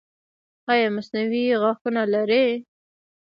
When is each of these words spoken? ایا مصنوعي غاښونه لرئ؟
ایا 0.71 0.87
مصنوعي 0.95 1.43
غاښونه 1.61 2.01
لرئ؟ 2.13 2.47